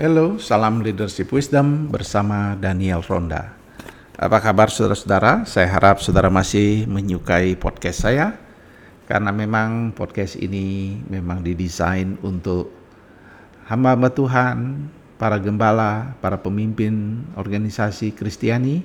Hello, 0.00 0.40
salam 0.40 0.80
leadership 0.80 1.28
wisdom 1.28 1.92
bersama 1.92 2.56
Daniel 2.56 3.04
Ronda. 3.04 3.52
Apa 4.16 4.40
kabar 4.40 4.72
saudara-saudara? 4.72 5.44
Saya 5.44 5.68
harap 5.68 6.00
saudara 6.00 6.32
masih 6.32 6.88
menyukai 6.88 7.52
podcast 7.60 8.08
saya 8.08 8.32
karena 9.04 9.28
memang 9.28 9.92
podcast 9.92 10.40
ini 10.40 10.96
memang 11.04 11.44
didesain 11.44 12.16
untuk 12.24 12.72
hamba-hamba 13.68 14.08
Tuhan, 14.08 14.88
para 15.20 15.36
gembala, 15.36 16.16
para 16.24 16.40
pemimpin 16.40 17.20
organisasi 17.36 18.16
Kristiani 18.16 18.80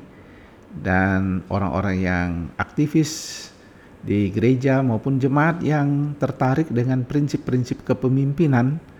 dan 0.83 1.47
orang-orang 1.47 1.95
yang 1.95 2.29
aktivis 2.59 3.47
di 4.03 4.35
gereja 4.35 4.83
maupun 4.83 5.15
jemaat 5.15 5.63
yang 5.63 6.11
tertarik 6.19 6.67
dengan 6.67 7.07
prinsip-prinsip 7.07 7.87
kepemimpinan 7.87 8.94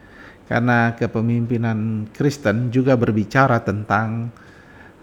karena 0.46 0.94
kepemimpinan 0.94 2.10
Kristen 2.14 2.70
juga 2.70 2.94
berbicara 2.94 3.62
tentang 3.66 4.30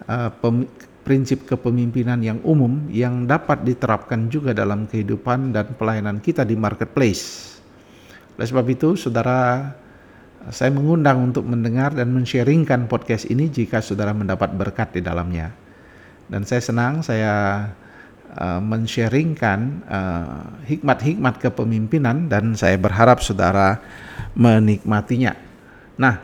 uh, 0.06 0.30
pem, 0.30 0.70
prinsip 1.02 1.44
kepemimpinan 1.50 2.22
yang 2.22 2.38
umum 2.46 2.86
yang 2.86 3.26
dapat 3.26 3.66
diterapkan 3.66 4.30
juga 4.30 4.54
dalam 4.54 4.86
kehidupan 4.86 5.50
dan 5.50 5.74
pelayanan 5.74 6.22
kita 6.22 6.46
di 6.46 6.54
marketplace. 6.54 7.58
Oleh 8.38 8.46
sebab 8.48 8.66
itu, 8.70 8.94
saudara, 8.94 9.74
saya 10.50 10.70
mengundang 10.70 11.30
untuk 11.30 11.46
mendengar 11.46 11.94
dan 11.94 12.10
men-sharingkan 12.14 12.86
podcast 12.86 13.26
ini 13.30 13.50
jika 13.50 13.82
saudara 13.82 14.14
mendapat 14.14 14.54
berkat 14.54 14.94
di 14.94 15.02
dalamnya. 15.02 15.50
Dan 16.30 16.46
saya 16.46 16.62
senang 16.62 17.02
saya 17.02 17.66
uh, 18.36 18.60
men-sharingkan 18.60 19.84
uh, 19.88 20.64
hikmat-hikmat 20.64 21.40
kepemimpinan 21.40 22.28
dan 22.28 22.56
saya 22.56 22.76
berharap 22.80 23.20
saudara 23.20 23.80
menikmatinya. 24.32 25.36
Nah, 26.00 26.20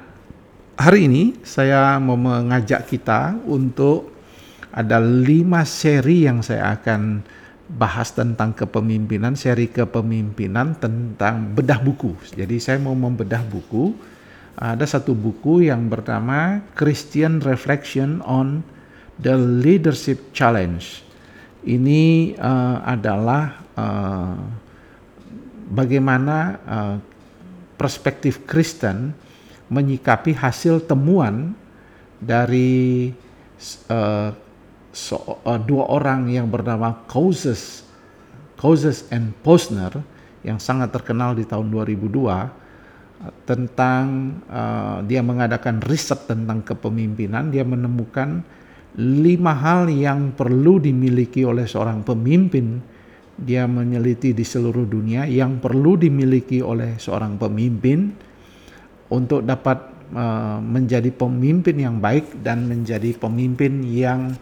hari 0.79 1.09
ini 1.11 1.37
saya 1.45 2.01
mau 2.01 2.16
mengajak 2.16 2.89
kita 2.89 3.37
untuk 3.45 4.16
ada 4.73 5.01
lima 5.01 5.65
seri 5.65 6.29
yang 6.29 6.45
saya 6.45 6.77
akan 6.77 7.24
bahas 7.69 8.16
tentang 8.16 8.57
kepemimpinan, 8.57 9.37
seri 9.37 9.69
kepemimpinan 9.69 10.80
tentang 10.80 11.52
bedah 11.52 11.80
buku. 11.85 12.16
Jadi 12.32 12.57
saya 12.57 12.80
mau 12.80 12.97
membedah 12.97 13.45
buku. 13.45 13.93
Ada 14.59 14.99
satu 14.99 15.15
buku 15.15 15.71
yang 15.71 15.87
bernama 15.87 16.59
Christian 16.75 17.38
Reflection 17.38 18.19
on 18.27 18.66
the 19.23 19.38
Leadership 19.38 20.35
Challenge. 20.35 21.07
Ini 21.69 22.33
uh, 22.41 22.80
adalah 22.80 23.61
uh, 23.77 24.41
bagaimana 25.69 26.37
uh, 26.65 26.97
perspektif 27.77 28.49
Kristen 28.49 29.13
menyikapi 29.69 30.33
hasil 30.33 30.88
temuan 30.88 31.52
dari 32.16 33.13
uh, 33.93 34.33
so, 34.97 35.21
uh, 35.45 35.60
dua 35.60 35.93
orang 35.93 36.33
yang 36.33 36.49
bernama 36.49 37.05
Causes, 37.05 37.85
Causes 38.57 39.05
and 39.13 39.37
Posner 39.45 39.93
yang 40.41 40.57
sangat 40.57 40.88
terkenal 40.88 41.37
di 41.37 41.45
tahun 41.45 41.69
2002 41.69 42.09
uh, 42.09 42.49
tentang 43.45 44.05
uh, 44.49 45.05
dia 45.05 45.21
mengadakan 45.21 45.85
riset 45.85 46.25
tentang 46.25 46.65
kepemimpinan. 46.65 47.53
Dia 47.53 47.63
menemukan 47.63 48.41
lima 48.99 49.54
hal 49.54 49.87
yang 49.87 50.35
perlu 50.35 50.82
dimiliki 50.82 51.46
oleh 51.46 51.71
seorang 51.71 52.02
pemimpin 52.02 52.82
dia 53.38 53.71
meneliti 53.71 54.35
di 54.35 54.43
seluruh 54.43 54.82
dunia 54.82 55.23
yang 55.30 55.63
perlu 55.63 55.95
dimiliki 55.95 56.59
oleh 56.59 56.99
seorang 56.99 57.38
pemimpin 57.38 58.10
untuk 59.15 59.46
dapat 59.46 59.79
uh, 60.10 60.59
menjadi 60.59 61.15
pemimpin 61.15 61.79
yang 61.79 62.02
baik 62.02 62.43
dan 62.43 62.66
menjadi 62.66 63.15
pemimpin 63.15 63.87
yang 63.87 64.34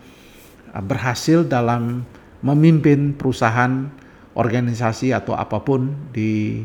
uh, 0.73 0.81
berhasil 0.81 1.45
dalam 1.45 2.09
memimpin 2.41 3.13
perusahaan, 3.13 3.93
organisasi 4.33 5.13
atau 5.13 5.37
apa 5.37 5.61
pun 5.61 5.93
di 6.17 6.65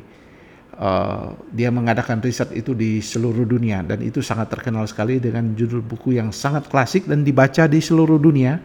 uh, 0.82 1.38
dia 1.54 1.70
mengadakan 1.70 2.18
riset 2.26 2.50
itu 2.58 2.74
di 2.74 2.98
seluruh 2.98 3.46
dunia 3.46 3.86
dan 3.86 4.02
itu 4.02 4.26
sangat 4.26 4.50
terkenal 4.50 4.90
sekali 4.90 5.22
dengan 5.22 5.54
judul 5.54 5.86
buku 5.86 6.18
yang 6.18 6.34
sangat 6.34 6.66
klasik 6.66 7.06
dan 7.06 7.22
dibaca 7.22 7.70
di 7.70 7.78
seluruh 7.78 8.18
dunia 8.18 8.58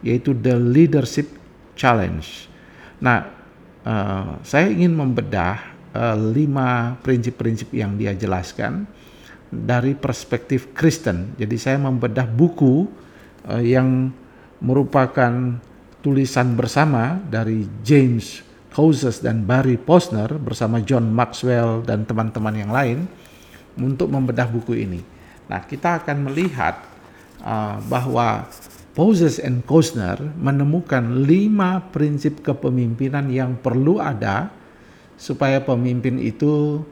yaitu 0.00 0.32
The 0.32 0.56
Leadership 0.56 1.28
Challenge 1.76 2.48
Nah, 2.98 3.18
uh, 3.86 4.42
saya 4.42 4.66
ingin 4.70 4.94
membedah 4.94 5.62
uh, 5.94 6.16
lima 6.18 6.98
prinsip-prinsip 7.02 7.70
yang 7.70 7.94
dia 7.94 8.14
jelaskan 8.14 8.90
dari 9.48 9.94
perspektif 9.94 10.74
Kristen. 10.74 11.38
Jadi 11.38 11.56
saya 11.56 11.78
membedah 11.78 12.26
buku 12.26 12.90
uh, 13.46 13.62
yang 13.62 14.10
merupakan 14.58 15.62
tulisan 16.02 16.58
bersama 16.58 17.22
dari 17.22 17.66
James 17.86 18.42
Houses 18.76 19.24
dan 19.24 19.48
Barry 19.48 19.80
Posner 19.80 20.28
bersama 20.36 20.82
John 20.84 21.08
Maxwell 21.08 21.84
dan 21.86 22.04
teman-teman 22.04 22.54
yang 22.54 22.72
lain 22.72 23.08
untuk 23.78 24.10
membedah 24.10 24.50
buku 24.50 24.76
ini. 24.76 25.00
Nah, 25.48 25.64
kita 25.64 26.04
akan 26.04 26.28
melihat 26.28 26.84
uh, 27.40 27.80
bahwa 27.88 28.44
Moses 28.98 29.38
and 29.38 29.62
Kosner 29.62 30.18
menemukan 30.18 31.22
lima 31.22 31.78
prinsip 31.94 32.42
kepemimpinan 32.42 33.30
yang 33.30 33.54
perlu 33.54 34.02
ada 34.02 34.50
supaya 35.14 35.62
pemimpin 35.62 36.18
itu 36.18 36.82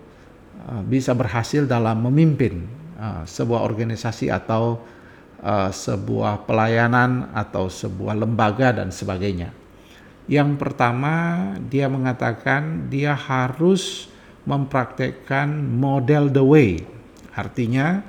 uh, 0.70 0.82
bisa 0.86 1.12
berhasil 1.18 1.66
dalam 1.66 2.06
memimpin 2.06 2.62
uh, 2.94 3.26
sebuah 3.26 3.66
organisasi 3.66 4.30
atau 4.30 4.78
uh, 5.42 5.70
sebuah 5.74 6.46
pelayanan 6.46 7.34
atau 7.34 7.66
sebuah 7.66 8.14
lembaga 8.14 8.70
dan 8.70 8.94
sebagainya. 8.94 9.65
Yang 10.26 10.58
pertama, 10.58 11.14
dia 11.70 11.86
mengatakan 11.86 12.90
dia 12.90 13.14
harus 13.14 14.10
mempraktekkan 14.42 15.50
model 15.54 16.30
the 16.30 16.42
way. 16.42 16.82
Artinya, 17.34 18.02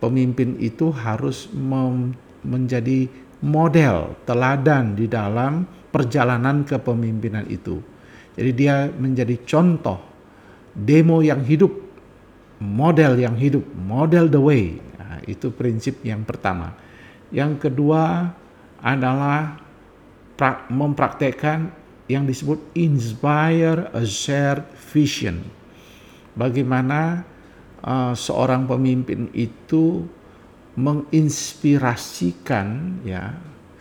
pemimpin 0.00 0.56
itu 0.56 0.88
harus 0.88 1.52
menjadi 2.40 3.08
model, 3.44 4.16
teladan 4.24 4.96
di 4.96 5.04
dalam 5.04 5.68
perjalanan 5.92 6.64
kepemimpinan 6.64 7.44
itu. 7.52 7.80
Jadi 8.36 8.50
dia 8.56 8.88
menjadi 8.88 9.36
contoh 9.44 10.00
demo 10.72 11.20
yang 11.20 11.44
hidup, 11.44 11.72
model 12.62 13.20
yang 13.20 13.36
hidup, 13.36 13.64
model 13.76 14.32
the 14.32 14.40
way. 14.40 14.80
Nah, 14.96 15.20
itu 15.28 15.52
prinsip 15.52 16.00
yang 16.00 16.24
pertama. 16.24 16.72
Yang 17.28 17.68
kedua 17.68 18.32
adalah 18.80 19.60
mempraktekkan 20.72 21.68
yang 22.10 22.26
disebut 22.26 22.58
inspire 22.74 23.86
a 23.94 24.02
shared 24.02 24.66
vision. 24.90 25.38
Bagaimana 26.34 27.22
uh, 27.84 28.16
seorang 28.16 28.66
pemimpin 28.66 29.28
itu 29.36 30.08
menginspirasikan 30.74 32.98
ya 33.06 33.34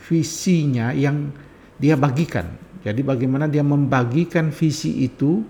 visinya 0.05 0.93
yang 0.93 1.31
dia 1.77 1.95
bagikan. 1.95 2.45
Jadi 2.83 3.03
bagaimana 3.03 3.47
dia 3.47 3.63
membagikan 3.63 4.51
visi 4.51 5.03
itu 5.05 5.43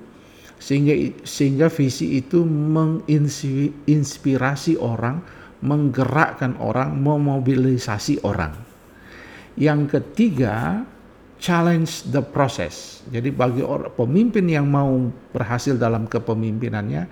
sehingga 0.60 0.94
sehingga 1.24 1.70
visi 1.72 2.20
itu 2.20 2.44
menginspirasi 2.44 4.76
orang, 4.82 5.22
menggerakkan 5.64 6.58
orang, 6.60 7.00
memobilisasi 7.00 8.20
orang. 8.28 8.52
Yang 9.56 9.88
ketiga, 10.00 10.84
challenge 11.40 12.12
the 12.12 12.22
process. 12.22 13.02
Jadi 13.10 13.32
bagi 13.32 13.64
orang 13.64 13.96
pemimpin 13.96 14.46
yang 14.46 14.68
mau 14.68 15.08
berhasil 15.32 15.80
dalam 15.80 16.06
kepemimpinannya, 16.06 17.08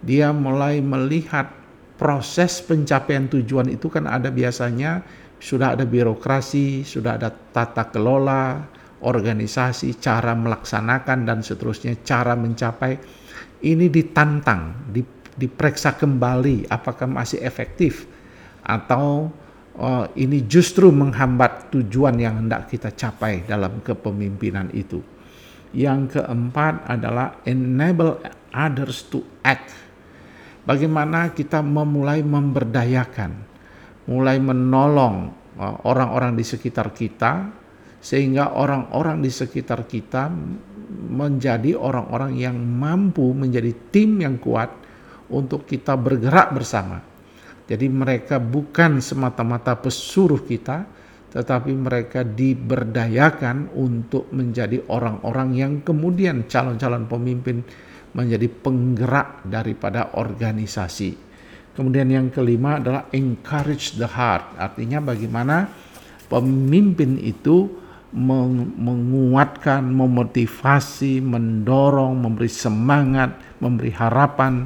dia 0.00 0.32
mulai 0.32 0.80
melihat 0.80 1.52
proses 2.00 2.60
pencapaian 2.64 3.28
tujuan 3.28 3.68
itu 3.72 3.88
kan 3.92 4.08
ada 4.08 4.32
biasanya 4.32 5.04
sudah 5.36 5.76
ada 5.76 5.84
birokrasi, 5.84 6.84
sudah 6.84 7.20
ada 7.20 7.28
tata 7.28 7.92
kelola, 7.92 8.64
organisasi, 9.04 10.00
cara 10.00 10.32
melaksanakan 10.32 11.28
dan 11.28 11.44
seterusnya, 11.44 12.00
cara 12.00 12.32
mencapai 12.32 12.96
ini 13.60 13.92
ditantang, 13.92 14.88
diperiksa 15.36 16.00
kembali 16.00 16.68
apakah 16.72 17.08
masih 17.08 17.44
efektif 17.44 18.08
atau 18.64 19.28
uh, 19.78 20.08
ini 20.16 20.44
justru 20.48 20.88
menghambat 20.90 21.72
tujuan 21.72 22.16
yang 22.18 22.44
hendak 22.44 22.72
kita 22.72 22.92
capai 22.92 23.44
dalam 23.44 23.80
kepemimpinan 23.84 24.72
itu. 24.72 25.00
Yang 25.76 26.20
keempat 26.20 26.88
adalah 26.88 27.44
enable 27.44 28.22
others 28.50 29.04
to 29.12 29.20
act 29.44 29.86
bagaimana 30.66 31.30
kita 31.30 31.62
memulai 31.62 32.20
memberdayakan, 32.26 33.32
mulai 34.10 34.36
menolong 34.42 35.30
uh, 35.56 35.76
orang-orang 35.86 36.34
di 36.34 36.44
sekitar 36.44 36.90
kita, 36.90 37.48
sehingga 38.02 38.52
orang-orang 38.58 39.22
di 39.22 39.30
sekitar 39.30 39.86
kita 39.86 40.28
menjadi 41.06 41.78
orang-orang 41.78 42.38
yang 42.38 42.58
mampu 42.58 43.34
menjadi 43.34 43.74
tim 43.90 44.22
yang 44.22 44.38
kuat 44.38 44.70
untuk 45.30 45.66
kita 45.66 45.98
bergerak 45.98 46.54
bersama. 46.54 47.02
Jadi 47.66 47.86
mereka 47.90 48.38
bukan 48.38 49.02
semata-mata 49.02 49.74
pesuruh 49.74 50.46
kita, 50.46 50.86
tetapi 51.34 51.74
mereka 51.74 52.22
diberdayakan 52.22 53.74
untuk 53.74 54.30
menjadi 54.30 54.86
orang-orang 54.86 55.48
yang 55.52 55.72
kemudian 55.82 56.46
calon-calon 56.46 57.10
pemimpin 57.10 57.66
menjadi 58.14 58.46
penggerak 58.48 59.44
daripada 59.44 60.14
organisasi. 60.16 61.18
Kemudian 61.76 62.08
yang 62.08 62.32
kelima 62.32 62.80
adalah 62.80 63.12
encourage 63.12 64.00
the 64.00 64.08
heart, 64.08 64.56
artinya 64.56 65.02
bagaimana 65.04 65.68
pemimpin 66.30 67.20
itu 67.20 67.68
menguatkan, 68.16 69.84
memotivasi, 69.84 71.20
mendorong, 71.20 72.16
memberi 72.16 72.48
semangat, 72.48 73.60
memberi 73.60 73.92
harapan 73.92 74.64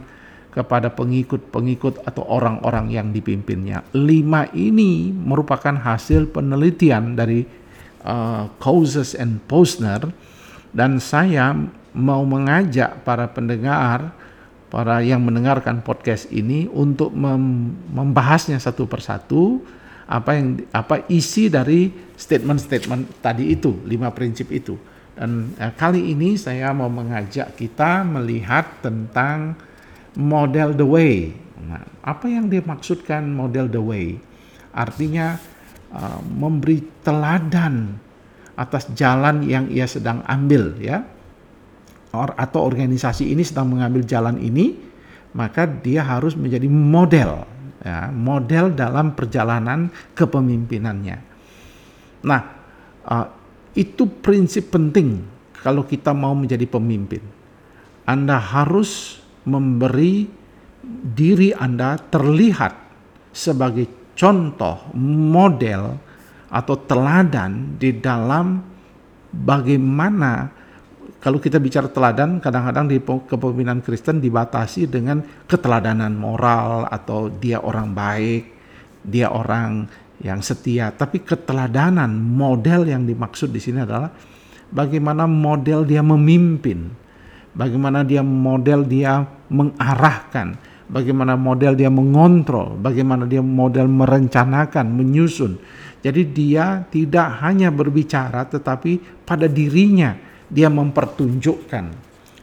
kepada 0.51 0.91
pengikut-pengikut 0.91 2.03
atau 2.03 2.27
orang-orang 2.27 2.91
yang 2.91 3.09
dipimpinnya. 3.15 3.87
Lima 3.95 4.51
ini 4.51 5.15
merupakan 5.15 5.75
hasil 5.79 6.35
penelitian 6.35 7.15
dari 7.15 7.47
uh, 8.03 8.51
Causes 8.59 9.15
and 9.15 9.39
Posner 9.47 10.11
dan 10.75 10.99
saya 10.99 11.55
mau 11.95 12.23
mengajak 12.27 13.03
para 13.07 13.31
pendengar, 13.31 14.15
para 14.71 15.03
yang 15.03 15.23
mendengarkan 15.23 15.83
podcast 15.83 16.31
ini 16.31 16.71
untuk 16.71 17.11
mem 17.11 17.75
membahasnya 17.91 18.59
satu 18.63 18.87
persatu 18.87 19.63
apa 20.11 20.35
yang 20.35 20.59
apa 20.75 21.07
isi 21.07 21.47
dari 21.47 21.91
statement-statement 22.19 23.23
tadi 23.23 23.55
itu, 23.55 23.79
lima 23.87 24.11
prinsip 24.11 24.51
itu. 24.51 24.75
Dan 25.15 25.55
uh, 25.59 25.71
kali 25.79 26.11
ini 26.11 26.35
saya 26.35 26.75
mau 26.75 26.91
mengajak 26.91 27.55
kita 27.55 28.03
melihat 28.03 28.83
tentang 28.83 29.55
model 30.19 30.75
the 30.75 30.87
way. 30.87 31.35
Nah, 31.61 31.85
apa 32.03 32.27
yang 32.27 32.49
dia 32.49 32.65
maksudkan 32.65 33.29
model 33.29 33.69
the 33.69 33.83
way? 33.83 34.17
Artinya 34.75 35.39
uh, 35.93 36.21
memberi 36.25 36.83
teladan 37.05 37.99
atas 38.59 38.91
jalan 38.97 39.47
yang 39.47 39.69
ia 39.71 39.87
sedang 39.87 40.25
ambil 40.27 40.75
ya. 40.81 41.05
Or, 42.11 42.35
atau 42.35 42.67
organisasi 42.67 43.31
ini 43.31 43.47
sedang 43.47 43.71
mengambil 43.71 44.03
jalan 44.03 44.43
ini, 44.43 44.75
maka 45.31 45.63
dia 45.63 46.03
harus 46.03 46.35
menjadi 46.35 46.67
model 46.67 47.47
ya, 47.87 48.11
model 48.11 48.75
dalam 48.75 49.15
perjalanan 49.15 49.95
kepemimpinannya. 50.19 51.23
Nah, 52.27 52.43
uh, 53.07 53.27
itu 53.79 54.11
prinsip 54.11 54.75
penting 54.75 55.23
kalau 55.63 55.87
kita 55.87 56.11
mau 56.11 56.35
menjadi 56.35 56.67
pemimpin. 56.67 57.23
Anda 58.03 58.43
harus 58.43 59.20
memberi 59.49 60.29
diri 61.15 61.53
Anda 61.53 61.97
terlihat 61.97 62.73
sebagai 63.31 64.15
contoh, 64.17 64.93
model, 65.01 65.97
atau 66.51 66.75
teladan 66.83 67.79
di 67.79 67.95
dalam 68.03 68.59
bagaimana 69.31 70.51
kalau 71.21 71.37
kita 71.37 71.61
bicara 71.61 71.85
teladan, 71.93 72.41
kadang-kadang 72.41 72.89
di 72.89 72.97
kepemimpinan 72.97 73.85
Kristen 73.85 74.25
dibatasi 74.25 74.89
dengan 74.89 75.21
keteladanan 75.45 76.17
moral 76.17 76.89
atau 76.89 77.29
dia 77.29 77.61
orang 77.61 77.93
baik, 77.93 78.49
dia 79.05 79.29
orang 79.29 79.85
yang 80.25 80.41
setia. 80.41 80.89
Tapi 80.89 81.21
keteladanan 81.21 82.09
model 82.09 82.89
yang 82.89 83.05
dimaksud 83.05 83.53
di 83.53 83.61
sini 83.61 83.85
adalah 83.85 84.09
bagaimana 84.73 85.29
model 85.29 85.85
dia 85.85 86.01
memimpin, 86.01 86.89
bagaimana 87.55 88.07
dia 88.07 88.23
model 88.23 88.87
dia 88.87 89.27
mengarahkan, 89.51 90.55
bagaimana 90.87 91.35
model 91.35 91.75
dia 91.75 91.91
mengontrol, 91.91 92.79
bagaimana 92.79 93.27
dia 93.27 93.43
model 93.43 93.87
merencanakan, 93.91 94.87
menyusun. 94.91 95.59
Jadi 96.01 96.23
dia 96.33 96.81
tidak 96.89 97.45
hanya 97.45 97.69
berbicara 97.69 98.49
tetapi 98.49 99.25
pada 99.29 99.45
dirinya 99.45 100.17
dia 100.49 100.73
mempertunjukkan. 100.73 101.85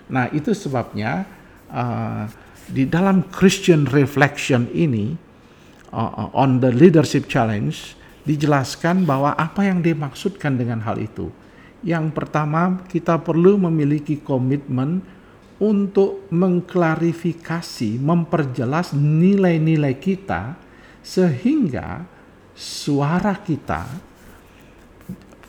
Nah, 0.08 0.26
itu 0.32 0.54
sebabnya 0.54 1.26
uh, 1.74 2.30
di 2.70 2.86
dalam 2.86 3.26
Christian 3.34 3.90
reflection 3.90 4.70
ini 4.72 5.18
uh, 5.92 6.30
on 6.38 6.62
the 6.62 6.70
leadership 6.70 7.26
challenge 7.26 7.98
dijelaskan 8.28 9.08
bahwa 9.08 9.34
apa 9.34 9.64
yang 9.64 9.80
dimaksudkan 9.80 10.60
dengan 10.60 10.84
hal 10.84 11.00
itu 11.00 11.32
yang 11.88 12.12
pertama, 12.12 12.84
kita 12.84 13.16
perlu 13.16 13.56
memiliki 13.56 14.20
komitmen 14.20 15.00
untuk 15.56 16.28
mengklarifikasi, 16.36 17.96
memperjelas 17.96 18.92
nilai-nilai 18.92 19.96
kita 19.96 20.60
sehingga 21.00 22.04
suara 22.52 23.40
kita, 23.40 23.88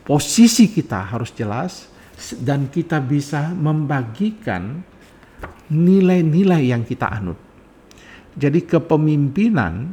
posisi 0.06 0.70
kita 0.70 1.10
harus 1.10 1.34
jelas 1.34 1.90
dan 2.38 2.70
kita 2.70 3.02
bisa 3.02 3.50
membagikan 3.50 4.78
nilai-nilai 5.74 6.70
yang 6.70 6.86
kita 6.86 7.18
anut. 7.18 7.38
Jadi 8.38 8.62
kepemimpinan 8.62 9.90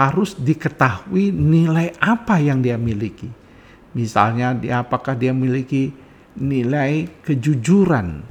harus 0.00 0.32
diketahui 0.32 1.28
nilai 1.28 1.92
apa 2.00 2.40
yang 2.40 2.64
dia 2.64 2.80
miliki 2.80 3.43
Misalnya 3.94 4.58
apakah 4.74 5.14
dia 5.14 5.30
memiliki 5.30 5.94
nilai 6.34 7.06
kejujuran, 7.22 8.26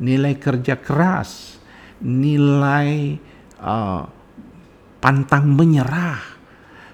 nilai 0.00 0.36
kerja 0.36 0.76
keras, 0.76 1.56
nilai 2.04 3.16
uh, 3.60 4.04
pantang 5.00 5.56
menyerah, 5.56 6.20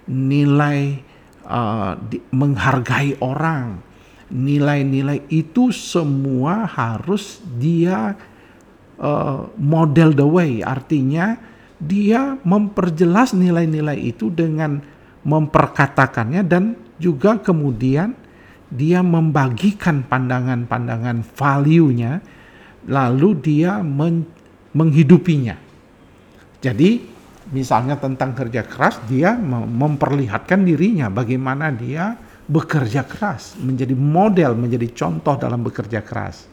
nilai 0.07 1.03
uh, 1.47 1.99
menghargai 2.31 3.19
orang, 3.19 3.83
nilai-nilai 4.31 5.27
itu 5.27 5.75
semua 5.75 6.65
harus 6.71 7.43
dia 7.59 8.15
uh, 9.03 9.51
model 9.59 10.15
the 10.15 10.27
way, 10.27 10.63
artinya 10.63 11.35
dia 11.83 12.39
memperjelas 12.47 13.35
nilai-nilai 13.35 13.99
itu 13.99 14.31
dengan 14.31 14.79
memperkatakannya 15.27 16.43
dan 16.47 16.79
juga 17.03 17.43
kemudian 17.43 18.15
dia 18.71 19.03
membagikan 19.03 20.07
pandangan-pandangan 20.07 21.27
value-nya 21.35 22.23
lalu 22.87 23.29
dia 23.43 23.83
men 23.83 24.25
menghidupinya. 24.73 25.53
Jadi 26.63 27.05
misalnya 27.53 28.01
tentang 28.01 28.33
kerja 28.33 28.65
keras 28.65 29.03
dia 29.05 29.37
memperlihatkan 29.37 30.65
dirinya 30.65 31.13
bagaimana 31.13 31.69
dia 31.69 32.17
bekerja 32.49 33.05
keras, 33.05 33.61
menjadi 33.61 33.93
model, 33.93 34.56
menjadi 34.56 34.89
contoh 34.97 35.37
dalam 35.37 35.61
bekerja 35.61 36.01
keras. 36.01 36.49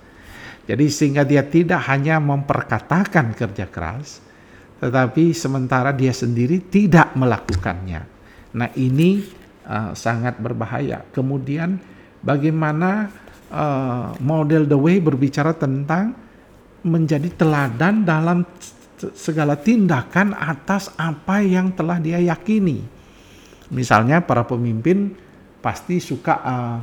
Jadi 0.67 0.85
sehingga 0.91 1.23
dia 1.25 1.41
tidak 1.47 1.81
hanya 1.89 2.21
memperkatakan 2.21 3.33
kerja 3.33 3.65
keras, 3.71 4.21
tetapi 4.83 5.33
sementara 5.33 5.95
dia 5.95 6.13
sendiri 6.13 6.61
tidak 6.67 7.15
melakukannya. 7.17 8.05
Nah 8.53 8.69
ini 8.77 9.38
uh, 9.69 9.93
sangat 9.93 10.41
berbahaya. 10.41 11.05
Kemudian 11.13 11.77
bagaimana 12.25 13.13
uh, 13.53 14.17
model 14.17 14.65
the 14.65 14.75
way 14.75 14.97
berbicara 14.97 15.53
tentang 15.53 16.17
menjadi 16.81 17.29
teladan 17.37 18.03
dalam 18.07 18.41
segala 19.15 19.55
tindakan 19.55 20.35
atas 20.35 20.91
apa 20.99 21.39
yang 21.39 21.71
telah 21.71 22.01
dia 22.01 22.19
yakini. 22.19 22.83
Misalnya 23.69 24.19
para 24.25 24.43
pemimpin 24.43 25.13
pasti 25.61 26.01
suka 26.01 26.35
uh, 26.41 26.77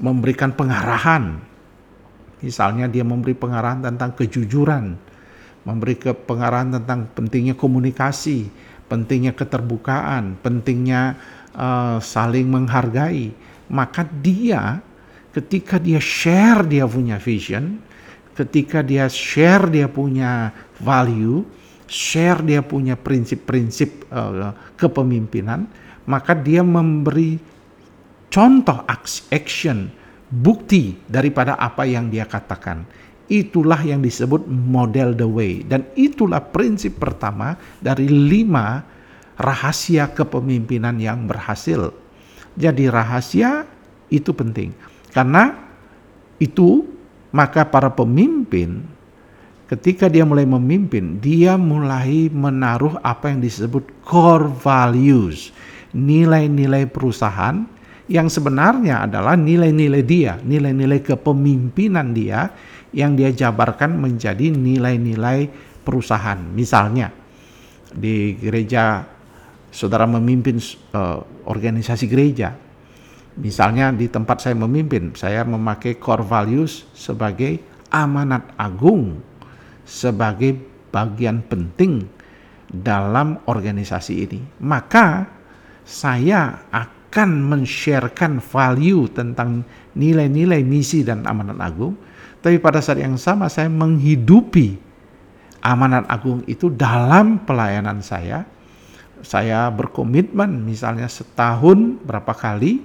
memberikan 0.00 0.54
pengarahan. 0.54 1.40
Misalnya 2.40 2.86
dia 2.86 3.02
memberi 3.02 3.32
pengarahan 3.32 3.80
tentang 3.80 4.12
kejujuran, 4.12 4.94
memberi 5.64 5.96
ke 5.96 6.12
pengarahan 6.12 6.78
tentang 6.78 7.08
pentingnya 7.16 7.56
komunikasi, 7.56 8.46
pentingnya 8.86 9.32
keterbukaan, 9.32 10.38
pentingnya 10.44 11.16
uh, 11.56 11.98
saling 11.98 12.46
menghargai, 12.46 13.32
maka 13.72 14.04
dia 14.04 14.78
ketika 15.32 15.80
dia 15.80 16.00
share 16.00 16.64
dia 16.64 16.84
punya 16.84 17.16
vision, 17.18 17.80
ketika 18.36 18.84
dia 18.84 19.08
share 19.08 19.68
dia 19.68 19.88
punya 19.88 20.52
value, 20.80 21.44
share 21.88 22.44
dia 22.44 22.60
punya 22.60 22.94
prinsip-prinsip 22.94 24.08
uh, 24.12 24.52
kepemimpinan, 24.76 25.68
maka 26.06 26.36
dia 26.36 26.60
memberi 26.60 27.40
contoh 28.30 28.84
action, 29.32 29.88
bukti 30.28 30.96
daripada 31.08 31.56
apa 31.56 31.88
yang 31.88 32.12
dia 32.12 32.28
katakan. 32.28 32.84
Itulah 33.26 33.82
yang 33.82 34.06
disebut 34.06 34.46
model 34.46 35.10
the 35.18 35.26
way 35.26 35.66
dan 35.66 35.82
itulah 35.98 36.38
prinsip 36.38 36.94
pertama 37.02 37.58
dari 37.82 38.06
lima 38.06 38.86
rahasia 39.36 40.10
kepemimpinan 40.12 40.96
yang 41.00 41.28
berhasil. 41.28 41.92
Jadi 42.56 42.88
rahasia 42.88 43.68
itu 44.08 44.32
penting. 44.32 44.72
Karena 45.12 45.52
itu 46.40 46.84
maka 47.32 47.64
para 47.68 47.92
pemimpin 47.92 48.84
ketika 49.66 50.06
dia 50.06 50.22
mulai 50.22 50.46
memimpin, 50.46 51.18
dia 51.18 51.58
mulai 51.58 52.30
menaruh 52.30 52.96
apa 53.02 53.34
yang 53.34 53.42
disebut 53.42 53.82
core 54.06 54.48
values, 54.62 55.50
nilai-nilai 55.90 56.86
perusahaan 56.86 57.66
yang 58.06 58.30
sebenarnya 58.30 59.10
adalah 59.10 59.34
nilai-nilai 59.34 60.02
dia, 60.06 60.38
nilai-nilai 60.38 61.02
kepemimpinan 61.02 62.14
dia 62.14 62.54
yang 62.94 63.18
dia 63.18 63.34
jabarkan 63.34 63.98
menjadi 63.98 64.54
nilai-nilai 64.54 65.50
perusahaan. 65.82 66.38
Misalnya 66.54 67.10
di 67.90 68.38
gereja 68.38 69.02
saudara 69.70 70.04
memimpin 70.08 70.58
uh, 70.94 71.22
organisasi 71.46 72.06
gereja. 72.08 72.54
Misalnya 73.36 73.92
di 73.92 74.08
tempat 74.08 74.40
saya 74.40 74.56
memimpin, 74.56 75.12
saya 75.12 75.44
memakai 75.44 76.00
core 76.00 76.24
values 76.24 76.88
sebagai 76.96 77.60
amanat 77.92 78.48
agung 78.56 79.20
sebagai 79.86 80.56
bagian 80.90 81.44
penting 81.44 82.08
dalam 82.66 83.38
organisasi 83.46 84.14
ini. 84.26 84.40
Maka 84.64 85.28
saya 85.86 86.66
akan 86.72 87.30
men-sharekan 87.46 88.42
value 88.42 89.06
tentang 89.12 89.62
nilai-nilai 89.94 90.66
misi 90.66 91.06
dan 91.06 91.22
amanat 91.28 91.60
agung, 91.62 91.94
tapi 92.42 92.58
pada 92.58 92.82
saat 92.82 92.98
yang 92.98 93.14
sama 93.20 93.46
saya 93.46 93.70
menghidupi 93.70 94.76
amanat 95.62 96.04
agung 96.10 96.42
itu 96.50 96.72
dalam 96.72 97.42
pelayanan 97.46 98.02
saya. 98.02 98.44
Saya 99.26 99.66
berkomitmen 99.74 100.62
misalnya 100.62 101.10
setahun 101.10 101.98
berapa 102.06 102.30
kali 102.30 102.78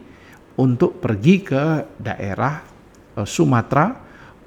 untuk 0.57 0.97
pergi 0.97 1.45
ke 1.45 1.85
daerah 2.01 2.65
uh, 3.13 3.27
Sumatera 3.29 3.93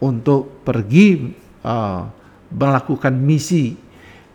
untuk 0.02 0.66
pergi 0.66 1.30
uh, 1.62 2.02
melakukan 2.50 3.14
misi 3.14 3.78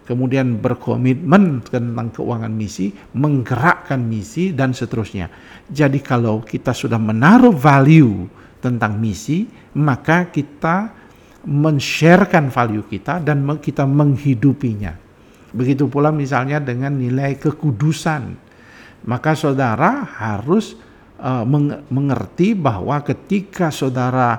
kemudian 0.08 0.58
berkomitmen 0.58 1.62
tentang 1.70 2.10
keuangan 2.10 2.50
misi, 2.50 2.90
menggerakkan 3.14 4.02
misi, 4.02 4.58
dan 4.58 4.74
seterusnya. 4.74 5.30
Jadi 5.70 6.02
kalau 6.02 6.42
kita 6.42 6.74
sudah 6.74 6.98
menaruh 6.98 7.54
value 7.54 8.26
tentang 8.58 8.98
misi, 8.98 9.46
maka 9.78 10.26
kita 10.34 10.90
men-sharekan 11.46 12.50
value 12.50 12.90
kita 12.90 13.22
dan 13.22 13.46
kita 13.62 13.86
menghidupinya. 13.86 15.09
Begitu 15.50 15.90
pula 15.90 16.14
misalnya 16.14 16.62
dengan 16.62 16.94
nilai 16.98 17.38
kekudusan. 17.38 18.50
Maka 19.08 19.34
saudara 19.34 20.06
harus 20.06 20.76
uh, 21.18 21.48
mengerti 21.90 22.54
bahwa 22.54 23.00
ketika 23.02 23.72
saudara 23.72 24.36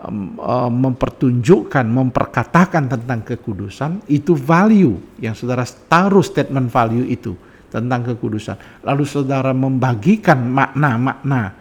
uh, 0.00 0.70
mempertunjukkan, 0.72 1.84
memperkatakan 1.84 2.88
tentang 2.88 3.20
kekudusan, 3.22 4.02
itu 4.08 4.32
value 4.32 4.96
yang 5.20 5.36
saudara 5.36 5.62
taruh 5.86 6.24
statement 6.24 6.72
value 6.72 7.04
itu 7.04 7.36
tentang 7.68 8.00
kekudusan. 8.14 8.82
Lalu 8.82 9.04
saudara 9.04 9.52
membagikan 9.52 10.40
makna-makna 10.40 11.52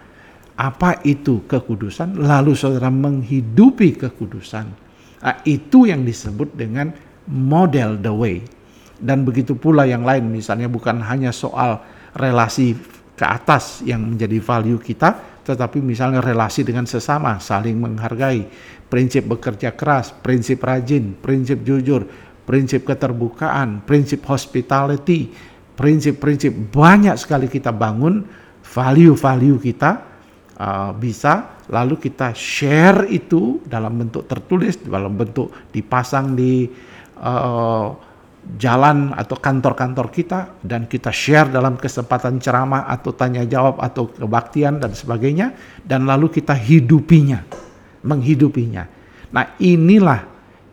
apa 0.57 1.03
itu 1.05 1.45
kekudusan, 1.45 2.17
lalu 2.17 2.57
saudara 2.57 2.89
menghidupi 2.89 3.93
kekudusan. 3.93 4.65
Nah, 5.21 5.35
itu 5.45 5.85
yang 5.85 6.01
disebut 6.01 6.55
dengan 6.55 6.95
model 7.27 7.99
the 7.99 8.13
way. 8.13 8.41
Dan 8.97 9.23
begitu 9.23 9.53
pula 9.53 9.85
yang 9.85 10.01
lain, 10.01 10.29
misalnya 10.29 10.65
bukan 10.65 11.01
hanya 11.05 11.29
soal 11.29 11.81
relasi 12.17 12.73
ke 13.17 13.25
atas 13.25 13.81
yang 13.85 14.01
menjadi 14.01 14.37
value 14.41 14.81
kita, 14.81 15.41
tetapi 15.45 15.81
misalnya 15.81 16.21
relasi 16.21 16.61
dengan 16.65 16.85
sesama, 16.85 17.37
saling 17.41 17.77
menghargai, 17.77 18.45
prinsip 18.89 19.25
bekerja 19.25 19.73
keras, 19.73 20.13
prinsip 20.13 20.61
rajin, 20.61 21.17
prinsip 21.17 21.61
jujur, 21.65 22.05
prinsip 22.45 22.85
keterbukaan, 22.85 23.83
prinsip 23.83 24.23
hospitality, 24.25 25.33
prinsip-prinsip 25.77 26.51
banyak 26.73 27.13
sekali 27.15 27.45
kita 27.45 27.69
bangun, 27.69 28.25
value-value 28.65 29.61
kita 29.61 29.91
uh, 30.57 30.91
bisa 30.97 31.57
lalu 31.67 31.99
kita 31.99 32.31
share 32.31 33.05
itu 33.11 33.59
dalam 33.67 33.99
bentuk 33.99 34.25
tertulis, 34.25 34.79
dalam 34.79 35.13
bentuk 35.13 35.51
dipasang 35.71 36.33
di 36.33 36.65
uh, 37.19 38.06
jalan 38.55 39.11
atau 39.11 39.35
kantor-kantor 39.35 40.07
kita 40.07 40.39
dan 40.63 40.87
kita 40.87 41.11
share 41.11 41.51
dalam 41.51 41.75
kesempatan 41.75 42.39
ceramah 42.39 42.87
atau 42.87 43.11
tanya 43.11 43.43
jawab 43.43 43.83
atau 43.83 44.07
kebaktian 44.07 44.79
dan 44.79 44.95
sebagainya 44.95 45.51
dan 45.83 46.07
lalu 46.07 46.31
kita 46.31 46.55
hidupinya, 46.55 47.43
menghidupinya. 48.07 48.87
Nah, 49.35 49.59
inilah 49.59 50.23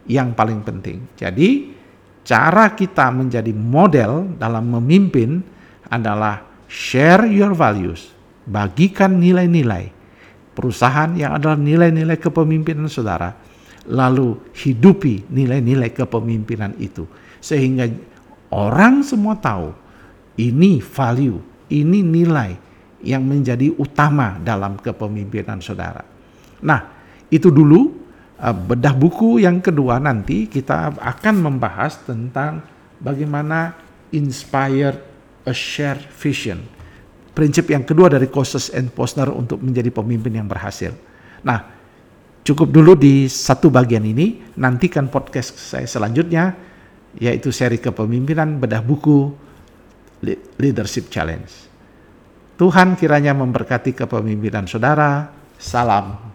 yang 0.06 0.38
paling 0.38 0.62
penting. 0.62 1.02
Jadi, 1.18 1.74
cara 2.22 2.70
kita 2.70 3.10
menjadi 3.10 3.50
model 3.50 4.38
dalam 4.38 4.70
memimpin 4.70 5.42
adalah 5.90 6.46
share 6.70 7.26
your 7.26 7.58
values, 7.58 8.14
bagikan 8.46 9.18
nilai-nilai 9.18 9.90
perusahaan 10.54 11.10
yang 11.18 11.34
adalah 11.34 11.58
nilai-nilai 11.58 12.22
kepemimpinan 12.22 12.86
saudara, 12.86 13.34
lalu 13.90 14.38
hidupi 14.54 15.26
nilai-nilai 15.26 15.90
kepemimpinan 15.90 16.78
itu 16.78 17.02
sehingga 17.44 17.92
orang 18.48 19.04
semua 19.04 19.36
tahu 19.36 19.76
ini 20.40 20.80
value, 20.80 21.44
ini 21.68 22.00
nilai 22.00 22.56
yang 23.04 23.20
menjadi 23.20 23.68
utama 23.76 24.40
dalam 24.40 24.80
kepemimpinan 24.80 25.60
saudara. 25.60 26.00
Nah, 26.64 26.80
itu 27.28 27.52
dulu 27.52 27.92
uh, 28.40 28.56
bedah 28.56 28.96
buku 28.96 29.44
yang 29.44 29.60
kedua 29.60 30.00
nanti 30.00 30.48
kita 30.48 30.96
akan 30.96 31.34
membahas 31.44 32.00
tentang 32.08 32.64
bagaimana 32.96 33.76
inspired 34.08 34.96
a 35.44 35.52
shared 35.52 36.00
vision. 36.16 36.64
Prinsip 37.36 37.68
yang 37.68 37.84
kedua 37.84 38.08
dari 38.08 38.32
Kosses 38.32 38.72
and 38.72 38.88
Posner 38.88 39.28
untuk 39.28 39.60
menjadi 39.60 39.92
pemimpin 39.92 40.32
yang 40.32 40.48
berhasil. 40.48 40.96
Nah, 41.44 41.60
cukup 42.40 42.72
dulu 42.72 42.96
di 42.96 43.28
satu 43.28 43.68
bagian 43.68 44.06
ini, 44.06 44.40
nantikan 44.56 45.12
podcast 45.12 45.58
saya 45.60 45.84
selanjutnya 45.84 46.72
yaitu 47.18 47.54
seri 47.54 47.78
kepemimpinan 47.78 48.58
bedah 48.58 48.82
buku 48.82 49.32
Leadership 50.58 51.12
Challenge. 51.12 51.52
Tuhan 52.54 52.94
kiranya 52.96 53.34
memberkati 53.34 53.92
kepemimpinan 53.92 54.64
saudara. 54.64 55.30
Salam 55.58 56.33